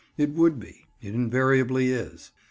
[0.17, 2.31] It would be: it invariably is.